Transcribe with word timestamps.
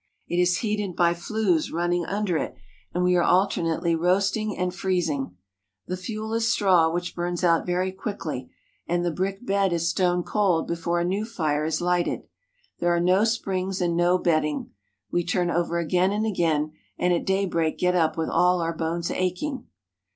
It 0.27 0.39
is 0.41 0.57
heated 0.57 0.95
by 0.95 1.13
flues 1.13 1.71
running 1.71 2.07
under 2.07 2.35
it, 2.35 2.55
and 2.91 3.03
we 3.03 3.15
are 3.15 3.21
alternately 3.23 3.93
roasting 3.95 4.57
and 4.57 4.73
freezing. 4.73 5.37
The 5.85 5.95
fuel 5.95 6.33
is 6.33 6.51
straw, 6.51 6.89
which 6.91 7.13
burns 7.15 7.43
out 7.43 7.67
very 7.67 7.91
quickly, 7.91 8.49
and 8.87 9.05
the 9.05 9.11
brick 9.11 9.45
bed 9.45 9.71
is 9.71 9.87
stone 9.89 10.23
cold 10.23 10.65
before 10.67 10.99
a 10.99 11.05
new 11.05 11.23
fire 11.23 11.65
is 11.65 11.81
lighted. 11.81 12.23
There 12.79 12.89
are 12.95 12.99
no 12.99 13.23
springs 13.25 13.79
and 13.79 13.95
no 13.95 14.17
bedding. 14.17 14.71
We 15.11 15.23
turn 15.23 15.51
over 15.51 15.77
again 15.77 16.11
and 16.11 16.25
again, 16.25 16.71
and 16.97 17.13
at 17.13 17.23
daybreak 17.23 17.77
get 17.77 17.93
up 17.93 18.17
with 18.17 18.29
all 18.29 18.59
our 18.59 18.73
bones 18.75 19.11
aching. 19.11 19.67